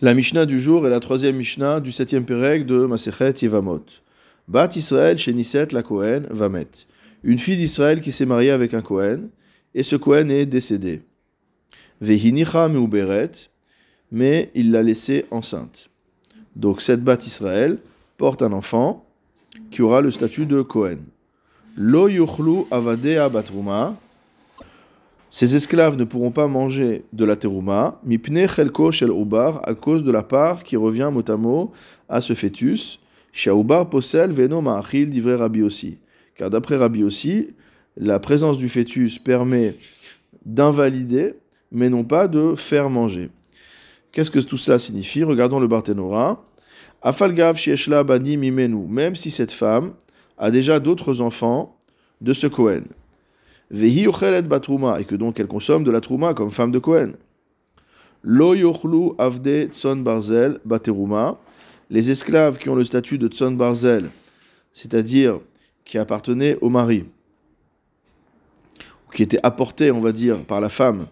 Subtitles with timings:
[0.00, 3.84] La Mishnah du jour est la troisième Mishnah du septième Pérec de Masechet Yevamot.
[4.48, 5.34] Bat Israël chez
[5.70, 6.68] la Kohen Vamet.
[7.22, 9.30] Une fille d'Israël qui s'est mariée avec un Kohen,
[9.74, 11.02] et ce Kohen est décédé.
[12.00, 13.30] Vehinicha meuberet,
[14.10, 15.88] mais il l'a laissée enceinte.
[16.56, 17.78] Donc cette Bat Israël
[18.18, 19.06] porte un enfant
[19.70, 21.04] qui aura le statut de Kohen.
[21.76, 23.96] Lo yuchlu avadea batruma,
[25.34, 30.04] ces esclaves ne pourront pas manger de la terouma, mipne chelko shel ubar, à cause
[30.04, 31.72] de la part qui revient mot
[32.10, 33.00] à ce fœtus.
[33.32, 35.96] Shaoubar posel veno ma'achil divrei Rabbi aussi.
[36.36, 37.48] Car d'après Rabbi aussi,
[37.96, 39.74] la présence du fœtus permet
[40.44, 41.32] d'invalider,
[41.70, 43.30] mais non pas de faire manger.
[44.12, 45.24] Qu'est-ce que tout cela signifie?
[45.24, 46.44] Regardons le Barthénora.
[47.00, 49.94] Afalgav shieshla bani mimenu, même si cette femme
[50.36, 51.78] a déjà d'autres enfants
[52.20, 52.84] de ce Kohen.
[53.72, 57.14] Vehi et que donc elle consomme de la trouma comme femme de Cohen.
[58.22, 61.38] Lo yochlu avde tson barzel bateruma,
[61.90, 64.10] les esclaves qui ont le statut de tson barzel,
[64.72, 65.40] c'est-à-dire
[65.84, 67.04] qui appartenaient au mari,
[69.08, 71.06] ou qui étaient apportés, on va dire, par la femme,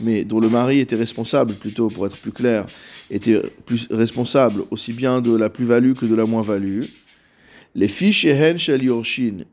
[0.00, 2.64] mais dont le mari était responsable, plutôt pour être plus clair,
[3.10, 6.82] était plus responsable aussi bien de la plus-value que de la moins-value.
[7.74, 9.44] Les fiches et shel yorshin,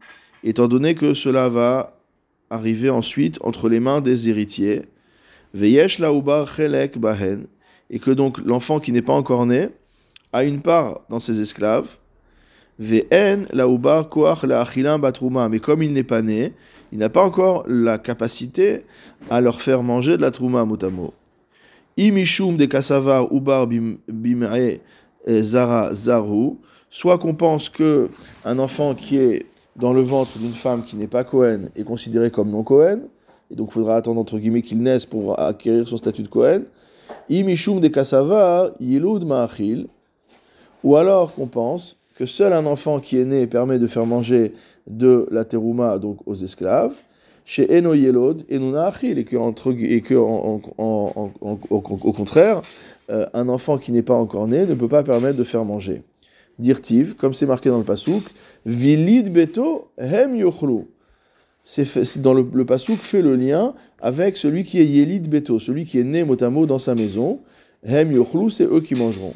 [0.44, 2.01] étant donné que cela va
[2.52, 4.84] arriver ensuite entre les mains des héritiers.
[5.54, 7.48] Veyesh laoubar chelek bahen,
[7.90, 9.70] et que donc l'enfant qui n'est pas encore né
[10.34, 11.98] a une part dans ses esclaves.
[12.80, 14.46] Ve'en laoubar koach
[15.00, 16.54] batruma, mais comme il n'est pas né,
[16.92, 18.82] il n'a pas encore la capacité
[19.30, 21.14] à leur faire manger de la trouma motamo.
[21.98, 24.80] Imishum de kasavar ubar bim'e
[25.28, 26.58] zara zaru,
[26.90, 28.10] soit qu'on pense que
[28.44, 29.46] un enfant qui est
[29.82, 33.00] dans le ventre d'une femme qui n'est pas Cohen est considéré comme non Cohen,
[33.50, 36.62] et donc il faudra attendre entre guillemets qu'il naisse pour acquérir son statut de Cohen.
[37.30, 37.92] Imishum de
[38.80, 39.88] yilud ma'achil,
[40.84, 44.54] ou alors qu'on pense que seul un enfant qui est né permet de faire manger
[44.88, 46.94] de la terouma donc aux esclaves,
[47.44, 50.02] chez Eno Yelod, et que, entre, et
[52.14, 52.62] contraire,
[53.10, 56.04] euh, un enfant qui n'est pas encore né ne peut pas permettre de faire manger.
[56.62, 58.24] Dirtiv, comme c'est marqué dans le pasouk,
[58.66, 60.86] Vilid beto hem yochlu.
[61.64, 65.86] C'est dans le, le pasouk fait le lien avec celui qui est yelid beto, celui
[65.86, 67.40] qui est né motamo dans sa maison.
[67.84, 69.34] Hem yochlu, c'est eux qui mangeront.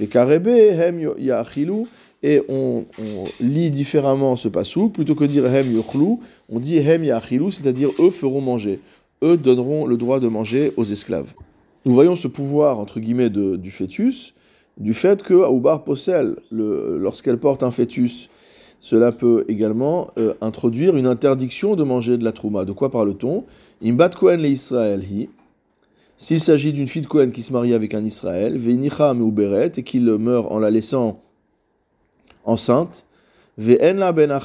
[0.00, 1.84] Et karebe hem yachilu,
[2.22, 6.16] et on, on, lit différemment ce pasouk, plutôt que dire hem yochlu,
[6.48, 8.80] on dit hem yachilu, c'est-à-dire eux feront manger.
[9.22, 11.34] Eux donneront le droit de manger aux esclaves.
[11.84, 14.34] Nous voyons ce pouvoir, entre guillemets, de, du fœtus,
[14.78, 18.28] du fait que Aoubar possède, lorsqu'elle porte un fœtus,
[18.80, 22.64] cela peut également euh, introduire une interdiction de manger de la trouma.
[22.64, 23.44] De quoi parle-t-on?
[23.84, 25.28] Imbat Kohen le Israël hi.
[26.16, 29.82] S'il s'agit d'une fille de Kohen qui se marie avec un Israël, Veinicha meuberet, et
[29.82, 31.20] qu'il meurt en la laissant
[32.44, 33.06] enceinte,
[33.58, 34.36] Ve'en la ben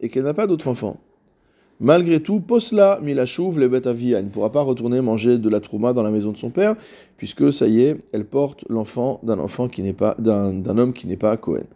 [0.00, 0.98] et qu'elle n'a pas d'autre enfant.
[1.84, 4.18] Malgré tout, posla milashuv le betavia.
[4.18, 6.76] Il ne pourra pas retourner manger de la trouma dans la maison de son père,
[7.18, 11.06] puisque ça y est, elle porte l'enfant d'un enfant qui n'est pas d'un homme qui
[11.06, 11.66] n'est pas Cohen.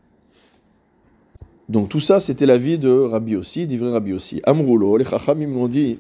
[1.68, 4.40] Donc tout ça, c'était la vie de Rabbi aussi, d'Ivry Rabbi aussi.
[4.44, 5.98] Amroulo, les chachamim m'ont dit,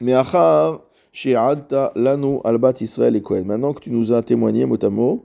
[0.00, 0.80] mais achar
[1.12, 3.44] she'adta lanu albat Israël et Cohen.
[3.44, 5.24] Maintenant que tu nous as témoigné mot à mot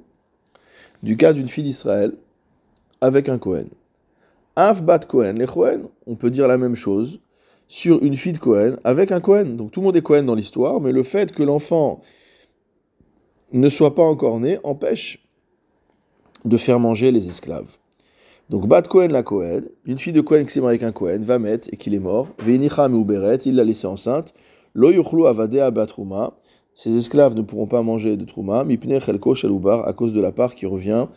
[1.01, 2.13] du cas d'une fille d'Israël
[3.01, 3.65] avec un Cohen.
[4.55, 7.19] Av bat Cohen, les Cohen, on peut dire la même chose
[7.71, 9.45] sur une fille de Cohen avec un Cohen.
[9.45, 12.01] Donc tout le monde est Cohen dans l'histoire, mais le fait que l'enfant
[13.53, 15.25] ne soit pas encore né empêche
[16.43, 17.77] de faire manger les esclaves.
[18.49, 21.19] Donc Bat Cohen la Cohen, une fille de Cohen qui s'est mariée avec un Cohen,
[21.21, 24.33] va mettre et qu'il est mort, Veinicham ou Beret, il l'a laissée enceinte,
[24.73, 26.33] Lo yuchlu avadea batruma,
[26.73, 30.33] ces esclaves ne pourront pas manger de trouma, mipne chelko shalubar, à cause de la
[30.33, 31.07] part qui revient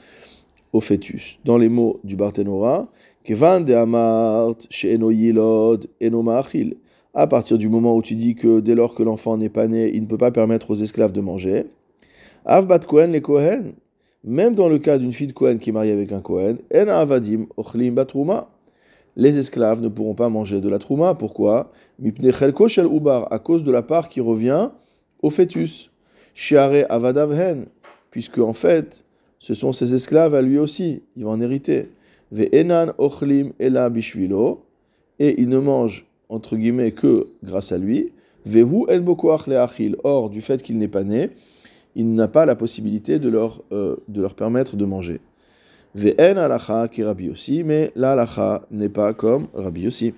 [0.73, 1.41] au fœtus.
[1.45, 2.87] Dans les mots du Barthénora,
[3.27, 3.33] À
[7.27, 10.03] partir du moment où tu dis que dès lors que l'enfant n'est pas né, il
[10.03, 11.65] ne peut pas permettre aux esclaves de manger.
[12.45, 13.73] Avbat Kohen les Kohen.
[14.25, 16.89] Même dans le cas d'une fille de Kohen qui est mariée avec un Kohen, En
[16.89, 18.51] Avadim, Ochlim Batruma.
[19.17, 21.15] Les esclaves ne pourront pas manger de la trouma.
[21.15, 21.73] Pourquoi?
[21.99, 24.69] Mipne Chelko Shel Ubar, à cause de la part qui revient
[25.23, 25.91] au fœtus.
[26.35, 27.69] Shiare Avadavhen,
[28.11, 29.07] puisque en fait,
[29.39, 31.89] ce sont ses esclaves à lui aussi, ils vont en hériter.
[32.99, 34.65] Ochlim ela bishvilo,
[35.19, 38.13] et il ne mange, entre guillemets, que grâce à lui.
[38.45, 41.31] Vehu en bokoach le'achil, or, du fait qu'il n'est pas né,
[41.95, 45.21] il n'a pas la possibilité de leur, euh, de leur permettre de manger.
[45.95, 48.27] Ve'en alacha ki Rabbi aussi, mais la
[48.71, 50.13] n'est pas comme Rabbi aussi.